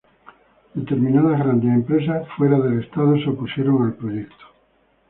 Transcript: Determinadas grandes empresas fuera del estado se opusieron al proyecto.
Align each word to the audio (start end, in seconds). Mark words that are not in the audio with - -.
Determinadas 0.73 1.37
grandes 1.41 1.69
empresas 1.71 2.27
fuera 2.35 2.59
del 2.59 2.79
estado 2.83 3.15
se 3.19 3.29
opusieron 3.29 3.85
al 3.85 3.93
proyecto. 3.93 4.45